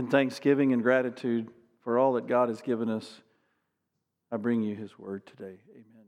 [0.00, 1.50] In thanksgiving and gratitude
[1.84, 3.20] for all that God has given us,
[4.32, 5.58] I bring you his word today.
[5.72, 6.06] Amen.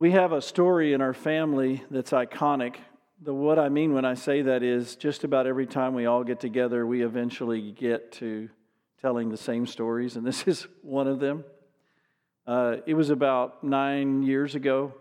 [0.00, 2.74] We have a story in our family that's iconic.
[3.22, 6.24] The, what I mean when I say that is just about every time we all
[6.24, 8.48] get together, we eventually get to
[9.00, 11.44] telling the same stories, and this is one of them.
[12.48, 14.92] Uh, it was about nine years ago.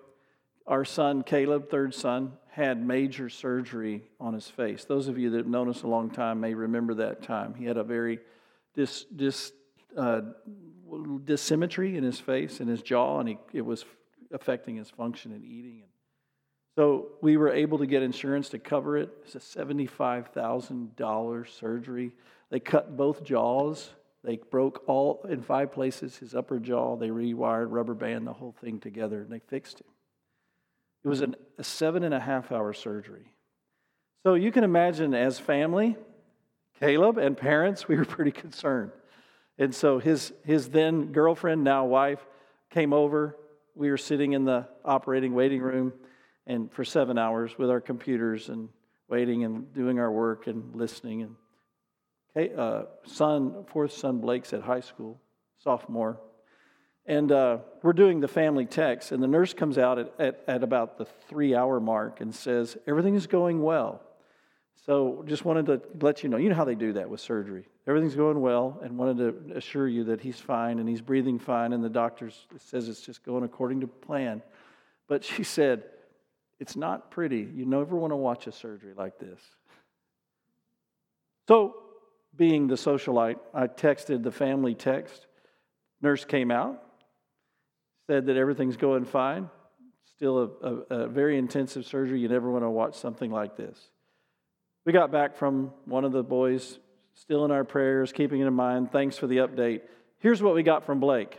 [0.67, 4.85] Our son, Caleb, third son, had major surgery on his face.
[4.85, 7.53] Those of you that have known us a long time may remember that time.
[7.53, 8.19] He had a very
[8.73, 9.51] dis, dis,
[9.97, 10.21] uh,
[10.89, 13.85] dissymmetry in his face and his jaw, and he, it was
[14.31, 15.83] affecting his function in eating.
[16.75, 19.09] So we were able to get insurance to cover it.
[19.25, 22.11] It's a $75,000 surgery.
[22.49, 23.91] They cut both jaws
[24.25, 26.97] they broke all in five places his upper jaw.
[26.97, 29.87] They rewired, rubber band the whole thing together, and they fixed him.
[31.05, 33.31] It was an, a seven and a half hour surgery.
[34.23, 35.95] So you can imagine, as family,
[36.79, 38.91] Caleb and parents, we were pretty concerned.
[39.59, 42.25] And so his, his then girlfriend, now wife,
[42.71, 43.37] came over.
[43.75, 45.93] We were sitting in the operating waiting room
[46.47, 48.69] and for seven hours with our computers and
[49.07, 51.35] waiting and doing our work and listening.
[52.35, 55.21] And uh, son, fourth son Blake's at high school,
[55.59, 56.19] sophomore.
[57.07, 60.63] And uh, we're doing the family text, and the nurse comes out at, at, at
[60.63, 64.01] about the three hour mark and says, Everything is going well.
[64.85, 66.37] So just wanted to let you know.
[66.37, 67.67] You know how they do that with surgery.
[67.87, 71.73] Everything's going well, and wanted to assure you that he's fine and he's breathing fine,
[71.73, 74.41] and the doctor says it's just going according to plan.
[75.07, 75.83] But she said,
[76.59, 77.47] It's not pretty.
[77.53, 79.39] You never want to watch a surgery like this.
[81.47, 81.75] So
[82.35, 85.27] being the socialite, I texted the family text.
[86.01, 86.83] Nurse came out,
[88.07, 89.49] said that everything's going fine.
[90.15, 92.19] Still a, a, a, very intensive surgery.
[92.19, 93.77] You never want to watch something like this.
[94.85, 96.79] We got back from one of the boys,
[97.13, 98.91] still in our prayers, keeping it in mind.
[98.91, 99.81] Thanks for the update.
[100.19, 101.37] Here's what we got from Blake.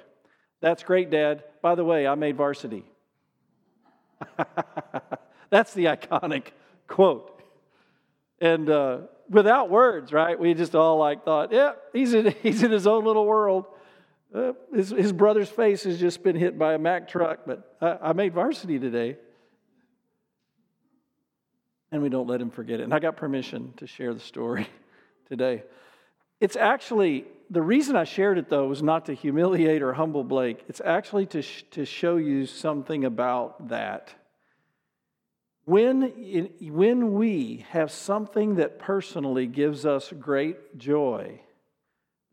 [0.60, 1.44] That's great, Dad.
[1.62, 2.84] By the way, I made varsity.
[5.50, 6.48] That's the iconic
[6.88, 7.42] quote.
[8.40, 8.98] And uh,
[9.30, 10.38] without words, right?
[10.38, 13.66] We just all like thought, yeah, he's in, he's in his own little world.
[14.34, 18.10] Uh, his, his brother's face has just been hit by a Mack truck, but I,
[18.10, 19.16] I made varsity today.
[21.92, 22.84] And we don't let him forget it.
[22.84, 24.68] And I got permission to share the story
[25.28, 25.62] today.
[26.40, 30.64] It's actually, the reason I shared it though was not to humiliate or humble Blake.
[30.68, 34.14] It's actually to, sh- to show you something about that
[35.66, 36.12] when,
[36.60, 41.40] when we have something that personally gives us great joy,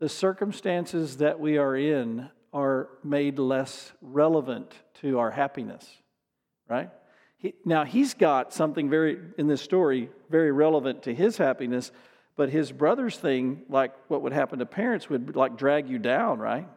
[0.04, 4.70] the circumstances that we are in are made less relevant
[5.00, 5.88] to our happiness,
[6.68, 6.90] right?
[7.38, 11.90] He, now, he's got something very, in this story, very relevant to his happiness,
[12.36, 16.38] but his brother's thing, like what would happen to parents, would like drag you down,
[16.38, 16.68] right?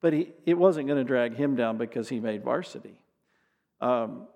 [0.00, 2.94] But he, it wasn't going to drag him down because he made varsity.
[3.82, 4.28] Um,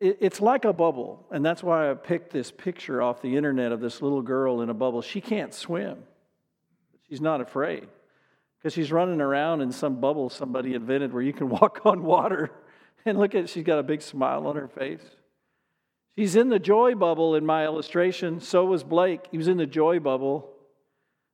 [0.00, 3.80] it's like a bubble, and that's why I picked this picture off the internet of
[3.80, 5.00] this little girl in a bubble.
[5.00, 6.02] She can't swim,
[7.10, 7.88] she's not afraid
[8.58, 12.50] because she's running around in some bubble somebody invented where you can walk on water.
[13.04, 15.02] And look at she's got a big smile on her face.
[16.16, 18.40] She's in the joy bubble in my illustration.
[18.40, 19.26] So was Blake.
[19.30, 20.50] He was in the joy bubble.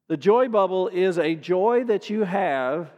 [0.09, 2.91] The joy bubble is a joy that you have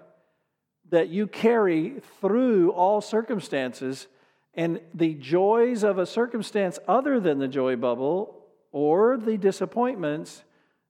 [0.91, 4.07] that you carry through all circumstances
[4.55, 10.45] and the joys of a circumstance other than the joy bubble or the disappointments,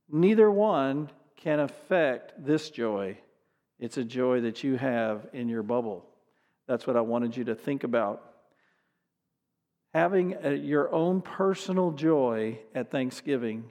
[0.09, 3.17] neither one can affect this joy.
[3.79, 6.05] It's a joy that you have in your bubble.
[6.67, 8.23] That's what I wanted you to think about.
[9.95, 13.71] Having a, your own personal joy at Thanksgiving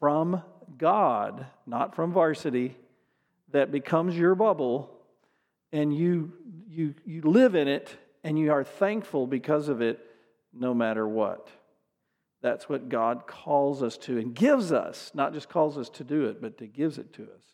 [0.00, 0.42] from
[0.76, 2.76] God, not from varsity,
[3.52, 4.90] that becomes your bubble,
[5.72, 6.32] and you,
[6.68, 7.94] you, you live in it
[8.24, 10.00] and you are thankful because of it
[10.52, 11.48] no matter what.
[12.42, 16.26] That's what God calls us to and gives us, not just calls us to do
[16.26, 17.44] it, but to gives it to us.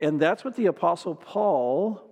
[0.00, 2.02] And that's what the Apostle Paul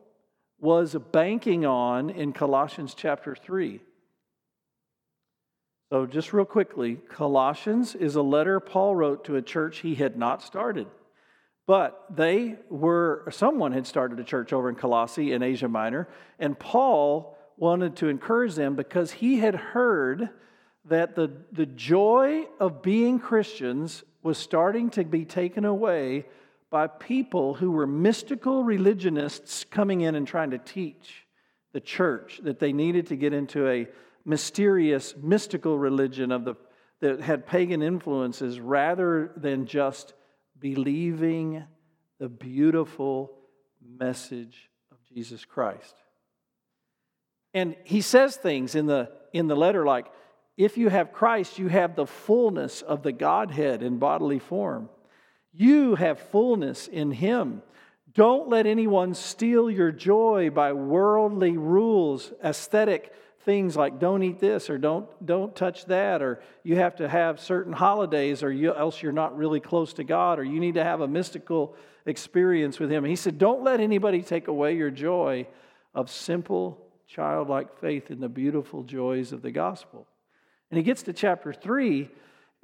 [0.61, 3.81] was banking on in Colossians chapter 3.
[5.91, 10.19] So, just real quickly, Colossians is a letter Paul wrote to a church he had
[10.19, 10.87] not started.
[11.67, 16.09] But they were, someone had started a church over in Colossae in Asia Minor,
[16.39, 20.29] and Paul wanted to encourage them because he had heard
[20.89, 26.27] that the, the joy of being Christians was starting to be taken away
[26.71, 31.27] by people who were mystical religionists coming in and trying to teach
[31.73, 33.89] the church that they needed to get into a
[34.25, 36.55] mysterious, mystical religion of the,
[37.01, 40.13] that had pagan influences rather than just
[40.59, 41.65] believing
[42.19, 43.33] the beautiful
[43.99, 45.95] message of Jesus Christ.
[47.55, 50.07] And he says things in the, in the letter like,
[50.59, 54.91] if you have Christ, you have the fullness of the Godhead in bodily form.
[55.53, 57.63] You have fullness in him.
[58.13, 63.13] Don't let anyone steal your joy by worldly rules, aesthetic
[63.45, 67.39] things like don't eat this or don't, don't touch that, or you have to have
[67.39, 70.83] certain holidays or you, else you're not really close to God, or you need to
[70.83, 73.05] have a mystical experience with Him.
[73.05, 75.47] he said, Don't let anybody take away your joy
[75.95, 80.09] of simple, childlike faith in the beautiful joys of the gospel.
[80.71, 82.11] And he gets to chapter 3,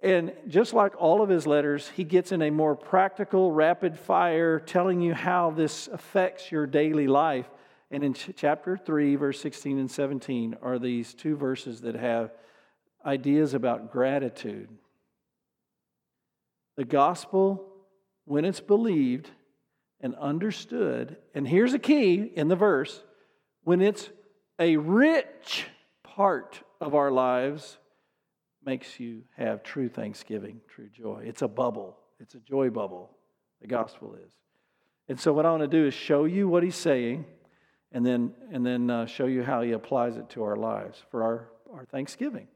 [0.02, 4.60] and just like all of his letters, he gets in a more practical, rapid fire,
[4.60, 7.48] telling you how this affects your daily life.
[7.90, 12.32] And in ch- chapter 3, verse 16 and 17, are these two verses that have
[13.06, 14.68] ideas about gratitude.
[16.76, 17.64] The gospel,
[18.24, 19.30] when it's believed
[20.00, 23.02] and understood, and here's a key in the verse
[23.62, 24.10] when it's
[24.58, 25.66] a rich
[26.02, 27.78] part of our lives,
[28.64, 31.22] makes you have true thanksgiving, true joy.
[31.24, 33.10] It's a bubble, it's a joy bubble.
[33.60, 34.32] The gospel is.
[35.08, 37.24] And so, what I want to do is show you what he's saying
[37.94, 41.22] and then, and then uh, show you how he applies it to our lives for
[41.22, 42.48] our, our Thanksgiving.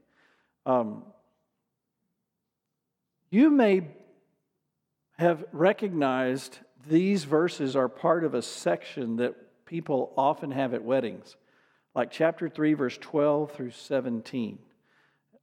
[0.65, 1.03] Um,
[3.31, 3.87] you may
[5.17, 11.37] have recognized these verses are part of a section that people often have at weddings,
[11.95, 14.59] like chapter 3, verse 12 through 17.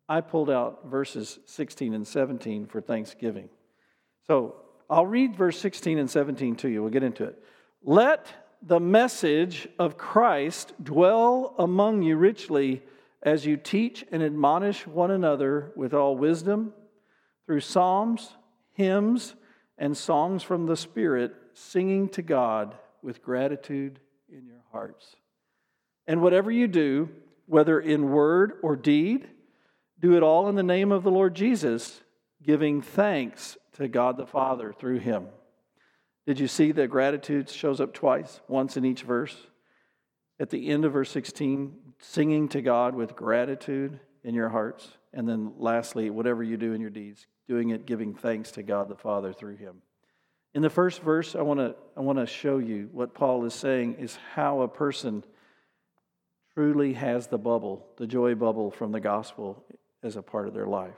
[0.08, 3.48] I pulled out verses 16 and 17 for Thanksgiving.
[4.26, 4.56] So
[4.88, 6.82] I'll read verse 16 and 17 to you.
[6.82, 7.42] We'll get into it.
[7.82, 8.26] Let
[8.62, 12.82] the message of Christ dwell among you richly
[13.22, 16.72] as you teach and admonish one another with all wisdom
[17.46, 18.32] through psalms,
[18.72, 19.34] hymns,
[19.78, 25.16] and songs from the Spirit, singing to God with gratitude in your hearts.
[26.06, 27.08] And whatever you do,
[27.46, 29.28] whether in word or deed,
[29.98, 32.02] do it all in the name of the Lord Jesus,
[32.43, 35.26] giving thanks to God the Father through him.
[36.26, 39.37] Did you see that gratitude shows up twice, once in each verse?
[40.38, 44.88] At the end of verse 16, singing to God with gratitude in your hearts.
[45.12, 48.88] And then lastly, whatever you do in your deeds, doing it giving thanks to God
[48.88, 49.76] the Father through him.
[50.52, 53.54] In the first verse, I want to I want to show you what Paul is
[53.54, 55.22] saying is how a person
[56.54, 59.64] truly has the bubble, the joy bubble from the gospel
[60.06, 60.94] as a part of their life.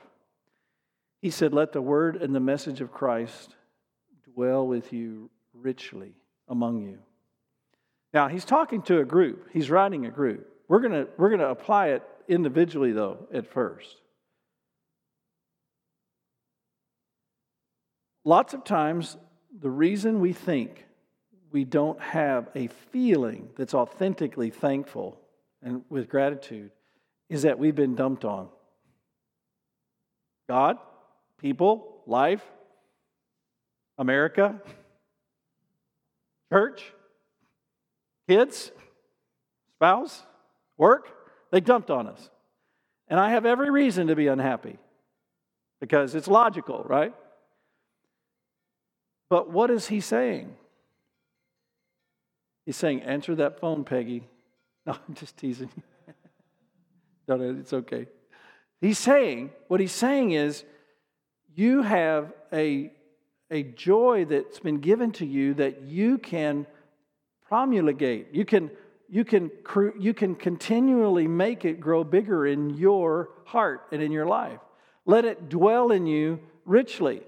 [1.20, 3.56] He said, Let the word and the message of Christ
[4.34, 6.12] dwell with you richly
[6.46, 6.98] among you.
[8.14, 10.48] Now, he's talking to a group, he's writing a group.
[10.68, 13.96] We're going to we're going to apply it individually, though, at first.
[18.24, 19.16] Lots of times,
[19.58, 20.84] the reason we think
[21.50, 25.18] we don't have a feeling that's authentically thankful
[25.62, 26.70] and with gratitude
[27.30, 28.48] is that we've been dumped on.
[30.48, 30.78] God,
[31.38, 32.42] people, life,
[33.98, 34.60] America,
[36.50, 36.82] church,
[38.28, 38.72] kids,
[39.76, 40.22] spouse,
[40.76, 41.08] work,
[41.50, 42.30] they dumped on us.
[43.08, 44.78] And I have every reason to be unhappy
[45.80, 47.14] because it's logical, right?
[49.30, 50.54] But what is he saying?
[52.66, 54.24] He's saying, Answer that phone, Peggy.
[54.86, 55.68] No, I'm just teasing.
[57.28, 58.06] no, no, it's okay.
[58.80, 60.64] He's saying, what he's saying is,
[61.54, 62.92] you have a,
[63.50, 66.66] a joy that's been given to you that you can
[67.48, 68.28] promulgate.
[68.32, 68.70] You can,
[69.08, 69.50] you, can,
[69.98, 74.60] you can continually make it grow bigger in your heart and in your life.
[75.04, 77.22] Let it dwell in you richly.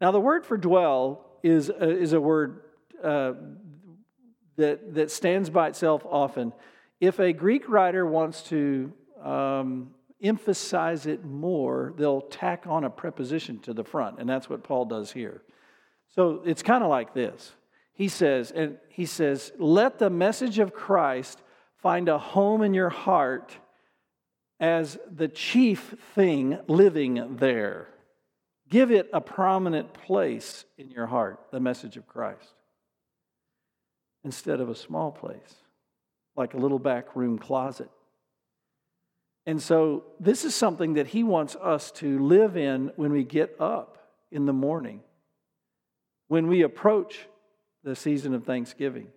[0.00, 2.62] Now, the word for dwell is a, is a word
[3.04, 3.34] uh,
[4.56, 6.52] that, that stands by itself often.
[7.00, 13.58] If a Greek writer wants to um, emphasize it more, they'll tack on a preposition
[13.60, 15.42] to the front, and that's what Paul does here.
[16.14, 17.52] So it's kind of like this.
[17.94, 21.42] He says, and he says, let the message of Christ
[21.76, 23.56] find a home in your heart
[24.60, 27.88] as the chief thing living there.
[28.68, 32.54] Give it a prominent place in your heart, the message of Christ,
[34.24, 35.54] instead of a small place,
[36.36, 37.90] like a little back room closet.
[39.44, 43.56] And so, this is something that he wants us to live in when we get
[43.58, 43.98] up
[44.30, 45.00] in the morning,
[46.28, 47.26] when we approach
[47.82, 49.08] the season of Thanksgiving,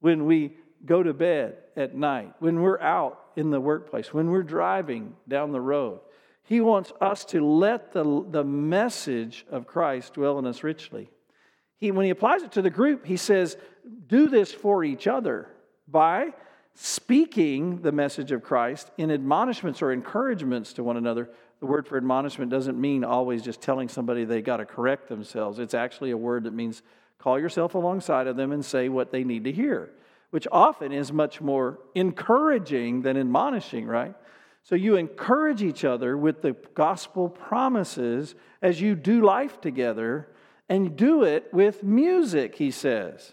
[0.00, 4.42] when we go to bed at night, when we're out in the workplace, when we're
[4.42, 6.00] driving down the road.
[6.44, 11.10] He wants us to let the, the message of Christ dwell in us richly.
[11.76, 13.56] He, when he applies it to the group, he says,
[14.06, 15.48] Do this for each other
[15.86, 16.32] by
[16.80, 21.28] speaking the message of Christ in admonishments or encouragements to one another.
[21.58, 25.58] The word for admonishment doesn't mean always just telling somebody they got to correct themselves.
[25.58, 26.82] It's actually a word that means
[27.18, 29.90] call yourself alongside of them and say what they need to hear,
[30.30, 34.14] which often is much more encouraging than admonishing, right?
[34.62, 40.28] So you encourage each other with the gospel promises as you do life together
[40.68, 43.32] and do it with music, he says.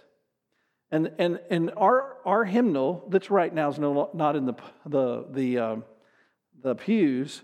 [0.92, 4.54] And, and, and our, our hymnal that's right now is no, not in the,
[4.86, 5.84] the, the, um,
[6.62, 7.42] the pews,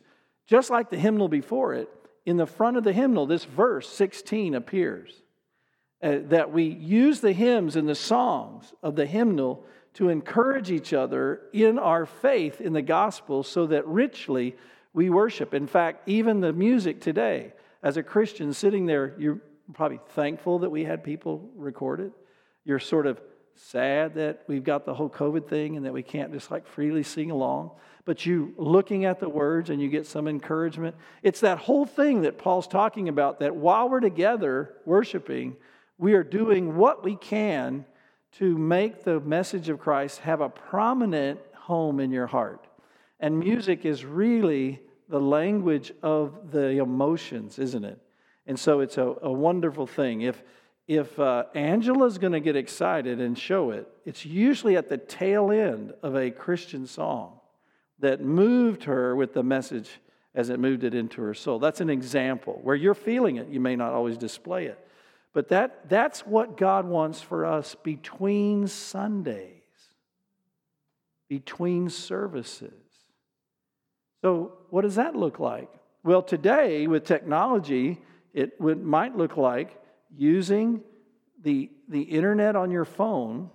[0.48, 1.90] just like the hymnal before it,
[2.26, 5.24] in the front of the hymnal, this verse 16 appears.
[6.04, 10.94] Uh, that we use the hymns and the songs of the hymnal to encourage each
[10.94, 14.56] other in our faith in the gospel so that richly
[14.94, 15.54] we worship.
[15.54, 19.42] In fact, even the music today, as a Christian sitting there, you're
[19.74, 22.12] probably thankful that we had people record it.
[22.66, 23.22] You're sort of
[23.68, 27.04] sad that we've got the whole COVID thing and that we can't just like freely
[27.04, 27.72] sing along.
[28.06, 30.96] But you looking at the words and you get some encouragement.
[31.22, 35.56] It's that whole thing that Paul's talking about that while we're together worshiping,
[35.98, 37.86] we are doing what we can
[38.40, 42.66] to make the message of Christ have a prominent home in your heart.
[43.20, 48.00] And music is really the language of the emotions, isn't it?
[48.48, 50.22] And so it's a, a wonderful thing.
[50.22, 50.42] If,
[50.88, 55.52] if uh, Angela's going to get excited and show it, it's usually at the tail
[55.52, 57.40] end of a Christian song
[58.00, 59.90] that moved her with the message
[60.34, 61.60] as it moved it into her soul.
[61.60, 62.60] That's an example.
[62.64, 64.80] Where you're feeling it, you may not always display it.
[65.34, 69.62] But that, that's what God wants for us between Sundays,
[71.30, 72.74] between services.
[74.22, 75.70] So, what does that look like?
[76.04, 78.02] Well, today with technology,
[78.34, 79.81] it might look like
[80.16, 80.82] using
[81.42, 83.50] the, the internet on your phone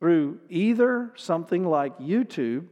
[0.00, 2.66] through either something like YouTube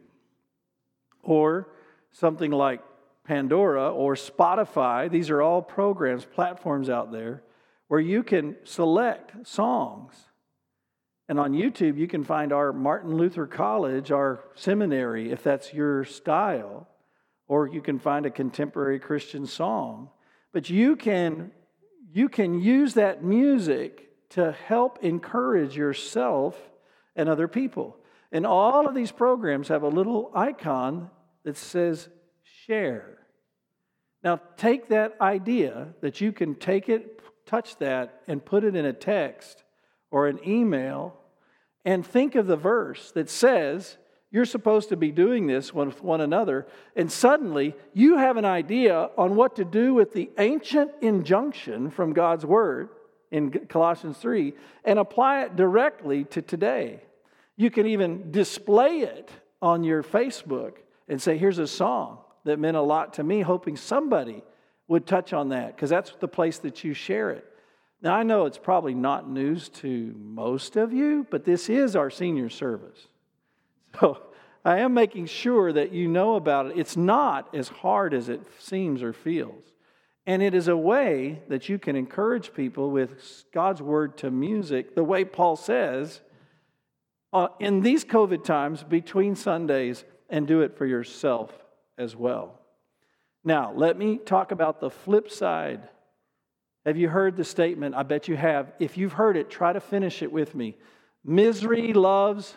[1.23, 1.69] or
[2.11, 2.81] something like
[3.25, 5.11] Pandora or Spotify.
[5.11, 7.43] These are all programs, platforms out there
[7.89, 10.15] where you can select songs.
[11.29, 16.05] And on YouTube, you can find our Martin Luther College, our seminary, if that's your
[16.05, 16.89] style,
[17.47, 20.11] or you can find a contemporary Christian song.
[20.53, 21.53] But you can,
[22.13, 26.59] you can use that music to help encourage yourself
[27.17, 27.97] and other people.
[28.31, 31.11] And all of these programs have a little icon
[31.45, 32.09] that says
[32.67, 33.19] share.
[34.23, 38.85] Now, take that idea that you can take it, touch that, and put it in
[38.85, 39.65] a text
[40.11, 41.19] or an email,
[41.85, 43.97] and think of the verse that says,
[44.33, 49.11] you're supposed to be doing this with one another, and suddenly you have an idea
[49.19, 52.89] on what to do with the ancient injunction from God's Word
[53.31, 57.03] in Colossians 3 and apply it directly to today.
[57.57, 60.77] You can even display it on your Facebook
[61.09, 64.43] and say, Here's a song that meant a lot to me, hoping somebody
[64.89, 67.45] would touch on that because that's the place that you share it.
[68.01, 72.11] Now, I know it's probably not news to most of you, but this is our
[72.11, 73.09] senior service.
[74.01, 74.19] So
[74.65, 76.79] I am making sure that you know about it.
[76.79, 79.65] It's not as hard as it seems or feels.
[80.27, 84.95] And it is a way that you can encourage people with God's word to music,
[84.95, 86.21] the way Paul says,
[87.33, 91.53] uh, in these COVID times between Sundays, and do it for yourself
[91.99, 92.59] as well.
[93.45, 95.89] Now, let me talk about the flip side.
[96.87, 97.95] Have you heard the statement?
[97.95, 98.73] I bet you have.
[98.79, 100.77] If you've heard it, try to finish it with me.
[101.25, 102.57] Misery loves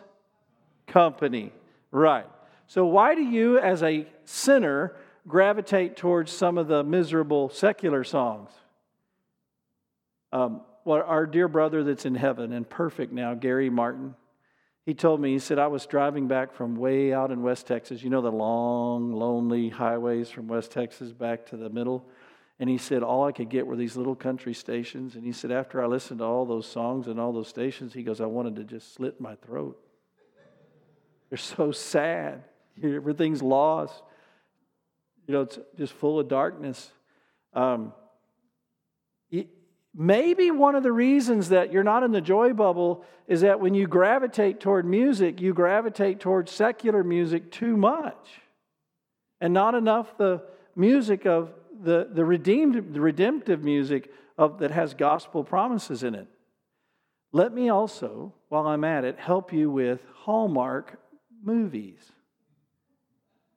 [0.88, 1.52] company.
[1.92, 2.26] Right.
[2.68, 4.96] So, why do you, as a sinner,
[5.28, 8.50] gravitate towards some of the miserable secular songs?
[10.32, 14.16] Um, well, our dear brother that's in heaven and perfect now, Gary Martin,
[14.86, 18.04] he told me, he said, I was driving back from way out in West Texas.
[18.04, 22.06] You know the long, lonely highways from West Texas back to the middle?
[22.60, 25.16] And he said, all I could get were these little country stations.
[25.16, 28.04] And he said, after I listened to all those songs and all those stations, he
[28.04, 29.82] goes, I wanted to just slit my throat.
[31.30, 32.44] They're so sad.
[32.84, 34.02] Everything's lost.
[35.28, 36.92] You know, it's just full of darkness.
[37.54, 37.94] Um,
[39.98, 43.74] Maybe one of the reasons that you're not in the joy bubble is that when
[43.74, 48.42] you gravitate toward music, you gravitate toward secular music too much
[49.40, 50.44] and not enough the
[50.76, 56.28] music of the, the redeemed the redemptive music of that has gospel promises in it.
[57.32, 61.00] Let me also, while I'm at it, help you with Hallmark
[61.46, 62.00] movies.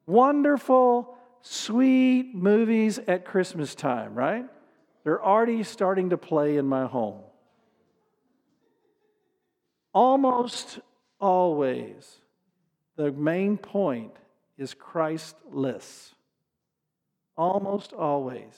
[0.07, 4.45] Wonderful sweet movies at Christmas time, right?
[5.05, 7.21] They're already starting to play in my home.
[9.95, 10.81] Almost
[11.21, 12.17] always,
[12.97, 14.13] the main point
[14.57, 16.15] is Christless.
[17.37, 18.55] Almost always.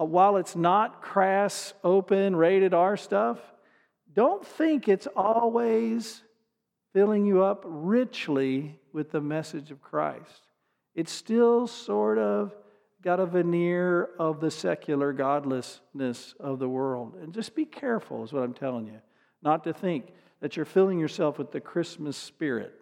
[0.00, 3.38] Uh, while it's not crass, open, rated R stuff,
[4.12, 6.22] don't think it's always
[6.92, 10.42] filling you up richly with the message of Christ.
[10.94, 12.54] It's still sort of
[13.02, 17.14] got a veneer of the secular godlessness of the world.
[17.22, 19.00] And just be careful, is what I'm telling you,
[19.42, 20.06] not to think
[20.40, 22.74] that you're filling yourself with the Christmas spirit,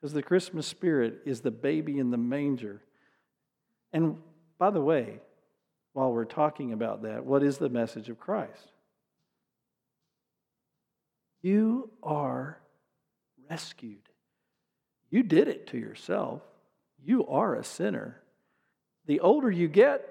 [0.00, 2.82] because the Christmas spirit is the baby in the manger.
[3.92, 4.16] And
[4.58, 5.20] by the way,
[5.92, 8.72] while we're talking about that, what is the message of Christ?
[11.42, 12.58] You are
[13.50, 14.08] rescued.
[15.10, 16.42] You did it to yourself.
[17.04, 18.20] You are a sinner.
[19.06, 20.08] The older you get,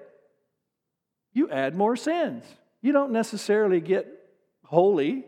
[1.32, 2.44] you add more sins.
[2.80, 4.06] You don't necessarily get
[4.64, 5.24] holy.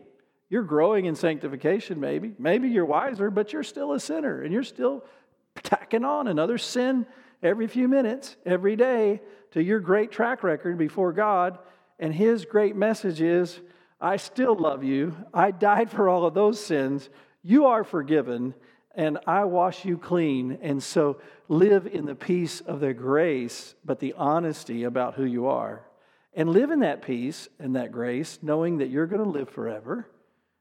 [0.49, 2.33] You're growing in sanctification, maybe.
[2.39, 5.03] Maybe you're wiser, but you're still a sinner and you're still
[5.63, 7.05] tacking on another sin
[7.43, 9.21] every few minutes, every day,
[9.51, 11.59] to your great track record before God.
[11.99, 13.59] And His great message is
[13.99, 15.15] I still love you.
[15.33, 17.09] I died for all of those sins.
[17.47, 18.55] You are forgiven,
[18.93, 20.59] and I wash you clean.
[20.61, 25.47] And so live in the peace of the grace, but the honesty about who you
[25.47, 25.81] are.
[26.33, 30.09] And live in that peace and that grace, knowing that you're going to live forever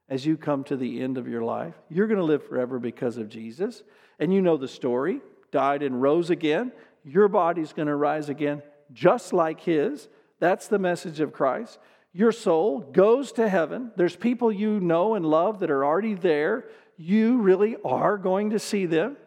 [0.09, 1.75] as you come to the end of your life.
[1.89, 3.83] You're going to live forever because of Jesus.
[4.21, 6.71] And you know the story died and rose again.
[7.03, 8.63] Your body's going to rise again
[8.93, 10.07] just like his.
[10.39, 11.81] That's the message of Christ.
[12.17, 13.93] Your soul goes to heaven.
[13.95, 16.65] There's people you know and love that are already there.
[16.97, 19.19] You really are going to see them.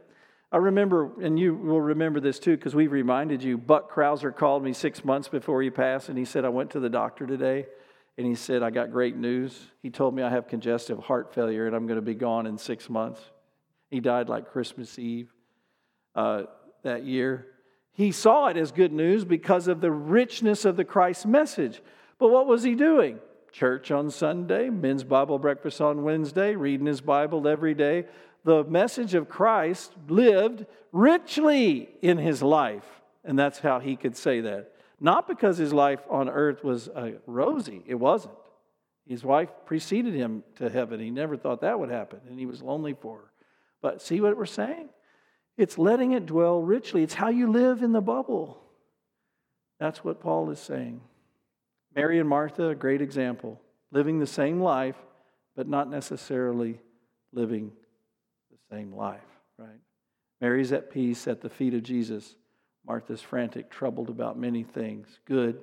[0.52, 3.60] I remember, and you will remember this too, because we reminded you.
[3.60, 6.80] Buck Krauser called me six months before he passed, and he said, I went to
[6.80, 7.68] the doctor today,
[8.18, 9.56] and he said, I got great news.
[9.84, 12.58] He told me I have congestive heart failure, and I'm going to be gone in
[12.58, 13.22] six months.
[13.92, 15.32] He died like Christmas Eve
[16.16, 16.46] uh,
[16.82, 17.46] that year.
[17.92, 21.84] He saw it as good news because of the richness of the Christ message.
[22.20, 23.20] But what was he doing?
[23.52, 28.06] Church on Sunday, men's Bible breakfast on Wednesday, reading his Bible every day.
[28.44, 32.86] The message of Christ lived richly in his life.
[33.24, 34.74] And that's how he could say that.
[35.00, 38.36] Not because his life on earth was uh, rosy, it wasn't.
[39.08, 41.00] His wife preceded him to heaven.
[41.00, 43.32] He never thought that would happen, and he was lonely for her.
[43.82, 44.90] But see what we're saying?
[45.58, 47.02] It's letting it dwell richly.
[47.02, 48.62] It's how you live in the bubble.
[49.80, 51.02] That's what Paul is saying.
[52.00, 53.60] Mary and Martha, a great example,
[53.92, 54.96] living the same life,
[55.58, 56.80] but not necessarily
[57.34, 57.74] living
[58.50, 59.20] the same life,
[59.58, 59.82] right?
[60.40, 62.38] Mary's at peace at the feet of Jesus.
[62.88, 65.62] Martha's frantic, troubled about many things, good,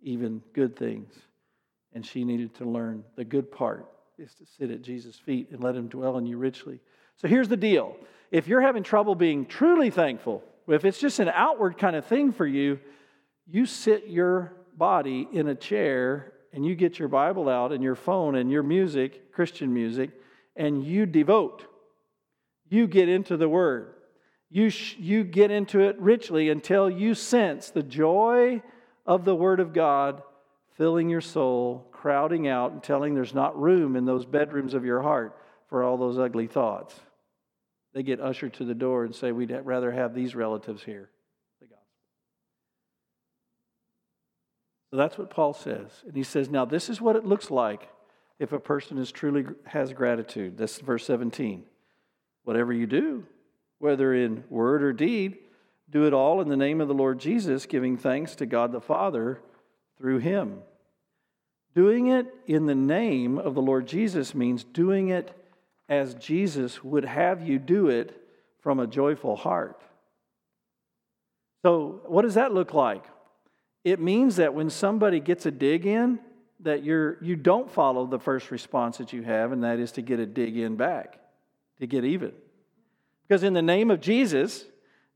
[0.00, 1.12] even good things.
[1.92, 5.64] And she needed to learn the good part is to sit at Jesus' feet and
[5.64, 6.78] let him dwell in you richly.
[7.16, 7.96] So here's the deal
[8.30, 12.30] if you're having trouble being truly thankful, if it's just an outward kind of thing
[12.30, 12.78] for you,
[13.48, 17.94] you sit your body in a chair and you get your Bible out and your
[17.94, 20.10] phone and your music, Christian music,
[20.54, 21.64] and you devote.
[22.68, 23.94] You get into the Word.
[24.50, 28.62] You, sh- you get into it richly until you sense the joy
[29.06, 30.22] of the Word of God
[30.76, 35.02] filling your soul, crowding out, and telling there's not room in those bedrooms of your
[35.02, 36.94] heart for all those ugly thoughts.
[37.94, 41.10] They get ushered to the door and say, We'd rather have these relatives here.
[41.60, 41.86] The gospel.
[44.92, 45.88] So that's what Paul says.
[46.06, 47.88] And he says, Now, this is what it looks like
[48.38, 50.58] if a person is truly has gratitude.
[50.58, 51.64] That's verse 17.
[52.44, 53.24] Whatever you do,
[53.78, 55.38] whether in word or deed,
[55.88, 58.82] do it all in the name of the Lord Jesus, giving thanks to God the
[58.82, 59.40] Father
[59.96, 60.58] through him.
[61.74, 65.34] Doing it in the name of the Lord Jesus means doing it
[65.88, 68.22] as Jesus would have you do it
[68.60, 69.80] from a joyful heart.
[71.64, 73.04] So, what does that look like?
[73.84, 76.18] It means that when somebody gets a dig in,
[76.60, 80.02] that you're you don't follow the first response that you have, and that is to
[80.02, 81.18] get a dig in back,
[81.80, 82.32] to get even.
[83.26, 84.64] Because in the name of Jesus,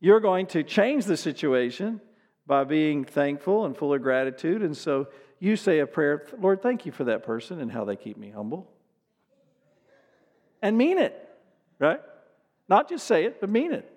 [0.01, 2.01] you're going to change the situation
[2.47, 4.63] by being thankful and full of gratitude.
[4.63, 7.97] And so you say a prayer, Lord, thank you for that person and how they
[7.97, 8.71] keep me humble
[10.63, 11.15] and mean it,
[11.79, 12.01] right?
[12.69, 13.91] Not just say it, but mean it.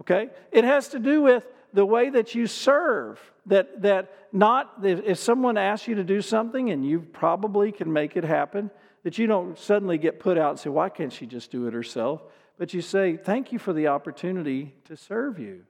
[0.00, 0.28] Okay?
[0.52, 3.20] It has to do with the way that you serve.
[3.46, 8.16] That, that not, if someone asks you to do something and you probably can make
[8.16, 8.70] it happen,
[9.02, 11.72] that you don't suddenly get put out and say, why can't she just do it
[11.72, 12.22] herself?
[12.58, 15.64] But you say, thank you for the opportunity to serve you.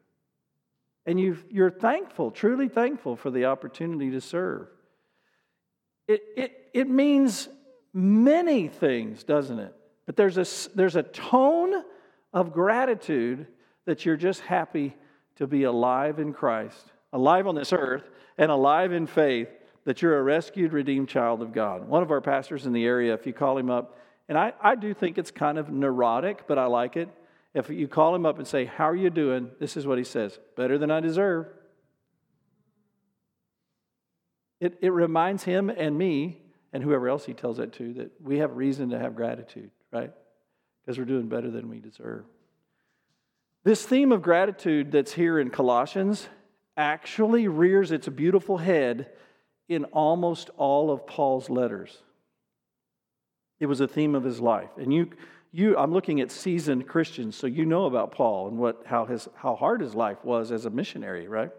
[1.06, 4.66] And you you're thankful, truly thankful for the opportunity to serve.
[6.08, 7.48] It, it, it means
[7.94, 9.74] many things, doesn't it?
[10.06, 11.84] But there's a, there's a tone
[12.32, 13.46] of gratitude
[13.86, 14.96] that you're just happy
[15.40, 19.48] to be alive in Christ, alive on this earth, and alive in faith
[19.86, 21.88] that you're a rescued, redeemed child of God.
[21.88, 23.96] One of our pastors in the area, if you call him up,
[24.28, 27.08] and I, I do think it's kind of neurotic, but I like it.
[27.54, 29.50] If you call him up and say, How are you doing?
[29.58, 31.46] This is what he says Better than I deserve.
[34.60, 38.40] It, it reminds him and me, and whoever else he tells that to, that we
[38.40, 40.12] have reason to have gratitude, right?
[40.84, 42.26] Because we're doing better than we deserve.
[43.62, 46.28] This theme of gratitude that's here in Colossians
[46.78, 49.10] actually rears its beautiful head
[49.68, 51.98] in almost all of Paul's letters.
[53.58, 54.70] It was a theme of his life.
[54.78, 55.10] And you,
[55.52, 59.28] you I'm looking at seasoned Christians, so you know about Paul and what, how, his,
[59.36, 61.50] how hard his life was as a missionary, right?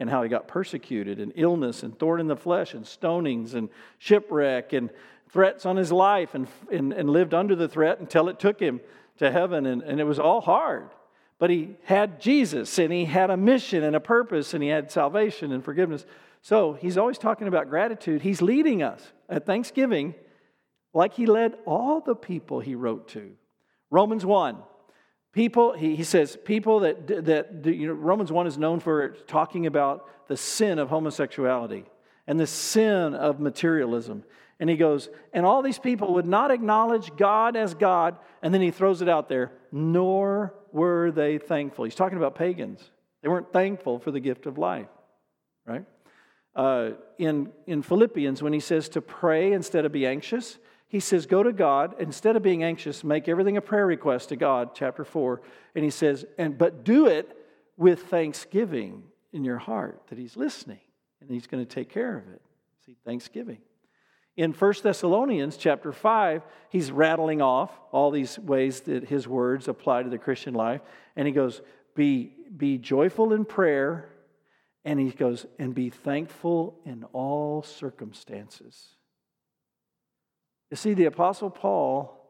[0.00, 3.68] And how he got persecuted and illness and thorn in the flesh and stonings and
[3.98, 4.90] shipwreck and
[5.30, 8.80] threats on his life and, and, and lived under the threat until it took him
[9.18, 9.66] to heaven.
[9.66, 10.90] And, and it was all hard.
[11.38, 14.90] But he had Jesus and he had a mission and a purpose and he had
[14.90, 16.06] salvation and forgiveness.
[16.42, 18.22] So he's always talking about gratitude.
[18.22, 20.14] He's leading us at Thanksgiving
[20.92, 23.32] like he led all the people he wrote to.
[23.90, 24.58] Romans 1.
[25.32, 29.66] People, he, he says, people that, that, you know, Romans 1 is known for talking
[29.66, 31.84] about the sin of homosexuality
[32.26, 34.22] and the sin of materialism.
[34.60, 38.18] And he goes, and all these people would not acknowledge God as God.
[38.42, 41.84] And then he throws it out there, nor were they thankful.
[41.84, 42.90] He's talking about pagans.
[43.22, 44.88] They weren't thankful for the gift of life,
[45.66, 45.84] right?
[46.54, 51.26] Uh, in, in Philippians, when he says to pray instead of be anxious, he says,
[51.26, 55.04] Go to God, instead of being anxious, make everything a prayer request to God, chapter
[55.04, 55.40] 4.
[55.74, 57.36] And he says, and but do it
[57.76, 60.78] with thanksgiving in your heart that he's listening
[61.20, 62.40] and he's going to take care of it.
[62.86, 63.58] See, thanksgiving.
[64.36, 70.02] In 1 Thessalonians chapter 5, he's rattling off all these ways that his words apply
[70.02, 70.80] to the Christian life.
[71.14, 71.62] And he goes,
[71.94, 74.08] Be, be joyful in prayer.
[74.84, 78.88] And he goes, And be thankful in all circumstances.
[80.70, 82.20] You see, the Apostle Paul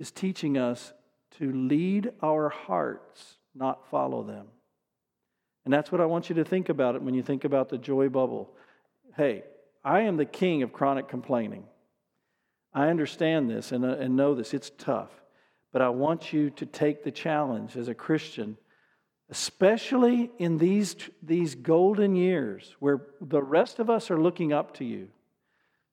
[0.00, 0.92] is teaching us
[1.38, 4.46] to lead our hearts, not follow them.
[5.64, 7.78] And that's what I want you to think about it when you think about the
[7.78, 8.50] joy bubble.
[9.16, 9.44] Hey,
[9.84, 11.64] I am the king of chronic complaining.
[12.72, 14.54] I understand this and, uh, and know this.
[14.54, 15.10] It's tough.
[15.72, 18.56] But I want you to take the challenge as a Christian,
[19.28, 24.84] especially in these, these golden years where the rest of us are looking up to
[24.84, 25.08] you,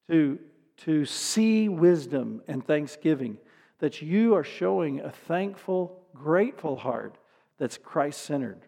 [0.10, 0.39] to,
[0.77, 3.38] to see wisdom and thanksgiving,
[3.80, 7.17] that you are showing a thankful, grateful heart
[7.58, 8.62] that's Christ centered,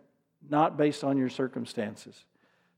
[0.50, 2.26] not based on your circumstances.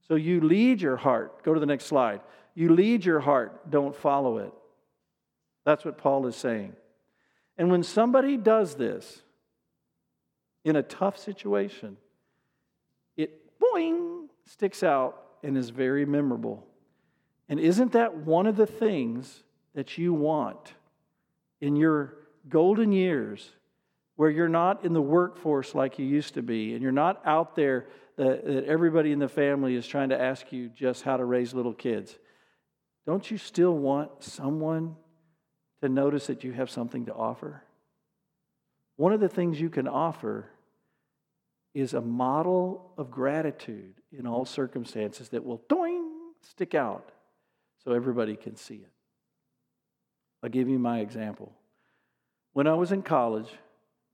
[0.07, 1.43] So you lead your heart.
[1.43, 2.21] Go to the next slide.
[2.55, 4.53] You lead your heart, don't follow it.
[5.65, 6.73] That's what Paul is saying.
[7.57, 9.21] And when somebody does this
[10.63, 11.97] in a tough situation,
[13.17, 16.65] it boing sticks out and is very memorable.
[17.49, 20.73] And isn't that one of the things that you want
[21.61, 22.15] in your
[22.47, 23.51] golden years
[24.15, 27.56] where you're not in the workforce like you used to be and you're not out
[27.56, 31.25] there that, that everybody in the family is trying to ask you just how to
[31.25, 32.17] raise little kids?
[33.06, 34.95] Don't you still want someone
[35.82, 37.62] to notice that you have something to offer?
[38.95, 40.47] One of the things you can offer
[41.73, 46.10] is a model of gratitude in all circumstances that will doing
[46.41, 47.12] stick out
[47.84, 48.91] so everybody can see it.
[50.41, 51.51] I'll give you my example.
[52.54, 53.49] When I was in college,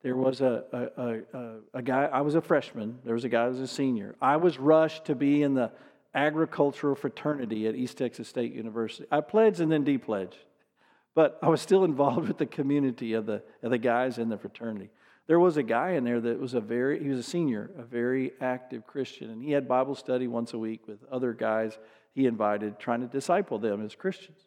[0.04, 3.46] there was a, a, a, a, guy, I was a freshman, there was a guy
[3.46, 4.16] who was a senior.
[4.22, 5.72] I was rushed to be in the
[6.14, 9.08] agricultural fraternity at East Texas State University.
[9.12, 10.38] I pledged and then depledged,
[11.14, 14.38] but I was still involved with the community of the, of the guys in the
[14.38, 14.90] fraternity.
[15.28, 17.84] There was a guy in there that was a very, he was a senior, a
[17.84, 21.78] very active Christian, and he had Bible study once a week with other guys
[22.14, 24.40] he invited, trying to disciple them as Christians.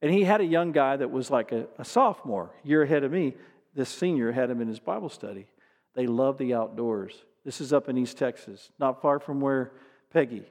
[0.00, 3.12] And he had a young guy that was like a, a sophomore, year ahead of
[3.12, 3.34] me.
[3.74, 5.46] This senior had him in his Bible study.
[5.94, 7.14] They love the outdoors.
[7.44, 9.72] This is up in East Texas, not far from where
[10.12, 10.44] Peggy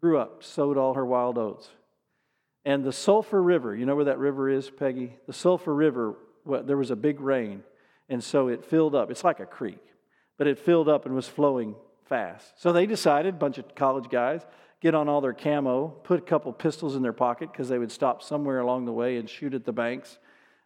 [0.00, 1.68] grew up, sowed all her wild oats.
[2.64, 5.16] And the Sulphur River, you know where that river is, Peggy?
[5.26, 7.62] The Sulphur River, well, there was a big rain,
[8.08, 9.10] and so it filled up.
[9.10, 9.82] It's like a creek,
[10.36, 11.76] but it filled up and was flowing
[12.08, 12.60] fast.
[12.60, 14.42] So they decided, a bunch of college guys,
[14.80, 17.92] get on all their camo, put a couple pistols in their pocket because they would
[17.92, 20.18] stop somewhere along the way and shoot at the banks,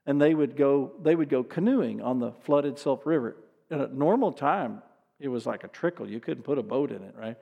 [0.06, 3.36] and they would go they would go canoeing on the flooded Sulphur River.
[3.70, 4.82] At a normal time,
[5.18, 6.08] it was like a trickle.
[6.08, 7.36] You couldn't put a boat in it, right?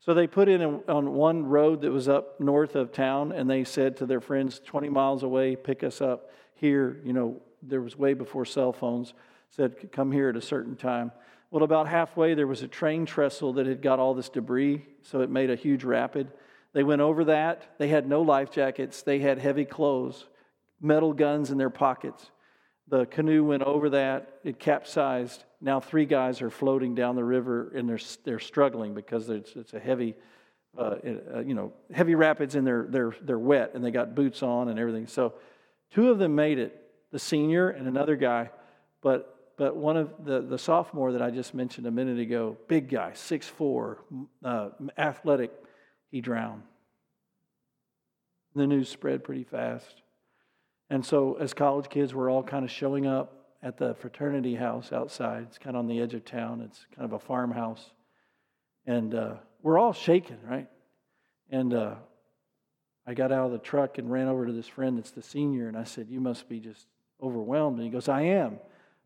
[0.00, 3.64] So they put in on one road that was up north of town, and they
[3.64, 7.00] said to their friends 20 miles away, pick us up here.
[7.04, 9.14] You know, there was way before cell phones,
[9.50, 11.10] said, come here at a certain time.
[11.50, 15.20] Well, about halfway, there was a train trestle that had got all this debris, so
[15.20, 16.32] it made a huge rapid.
[16.72, 17.78] They went over that.
[17.78, 20.26] They had no life jackets, they had heavy clothes,
[20.80, 22.30] metal guns in their pockets.
[22.88, 25.44] The canoe went over that, it capsized.
[25.60, 29.72] Now, three guys are floating down the river and they're, they're struggling because it's, it's
[29.72, 30.14] a heavy,
[30.76, 30.96] uh,
[31.34, 34.68] uh, you know, heavy rapids and they're, they're, they're wet and they got boots on
[34.68, 35.06] and everything.
[35.06, 35.34] So,
[35.94, 38.50] two of them made it the senior and another guy.
[39.00, 42.90] But, but one of the, the sophomore that I just mentioned a minute ago, big
[42.90, 43.96] guy, 6'4,
[44.44, 45.52] uh, athletic,
[46.10, 46.62] he drowned.
[48.54, 50.02] The news spread pretty fast.
[50.94, 54.92] And so, as college kids, we're all kind of showing up at the fraternity house
[54.92, 55.42] outside.
[55.48, 57.90] It's kind of on the edge of town, it's kind of a farmhouse.
[58.86, 60.68] And uh, we're all shaking, right?
[61.50, 61.96] And uh,
[63.08, 65.66] I got out of the truck and ran over to this friend that's the senior,
[65.66, 66.86] and I said, You must be just
[67.20, 67.78] overwhelmed.
[67.78, 68.60] And he goes, I am.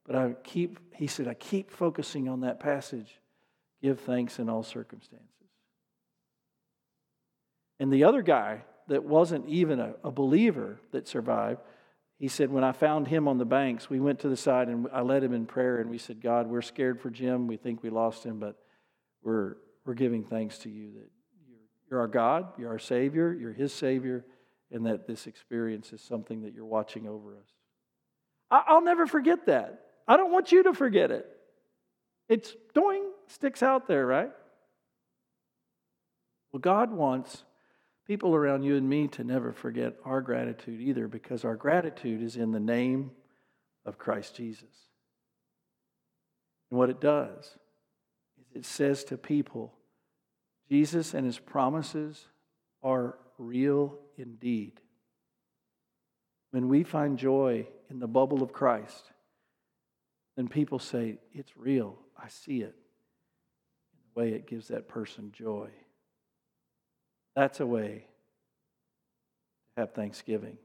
[0.06, 3.18] But I keep, he said, I keep focusing on that passage
[3.80, 5.26] give thanks in all circumstances.
[7.80, 11.60] And the other guy that wasn't even a, a believer that survived,
[12.18, 14.88] he said, when I found him on the banks, we went to the side and
[14.92, 17.46] I led him in prayer and we said, God, we're scared for Jim.
[17.46, 18.56] We think we lost him, but
[19.22, 21.08] we're, we're giving thanks to you that
[21.88, 24.24] you're, our God, you're our Savior, you're his Savior,
[24.72, 27.48] and that this experience is something that you're watching over us.
[28.50, 29.80] I, I'll never forget that.
[30.08, 31.26] I don't want you to forget it.
[32.28, 34.30] It's doing, sticks out there, right?
[36.52, 37.44] Well, God wants
[38.08, 42.36] people around you and me to never forget our gratitude either because our gratitude is
[42.36, 43.10] in the name
[43.84, 44.64] of Christ Jesus.
[46.70, 47.44] And what it does
[48.40, 49.74] is it says to people,
[50.70, 52.26] Jesus and his promises
[52.82, 54.80] are real indeed.
[56.50, 59.04] When we find joy in the bubble of Christ,
[60.36, 61.98] then people say, It's real.
[62.16, 62.74] I see it.
[63.92, 65.68] In the way it gives that person joy.
[67.38, 68.04] That's a way
[69.76, 70.58] to have Thanksgiving,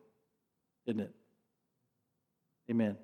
[0.87, 1.13] isn't it?
[2.67, 2.97] Amen.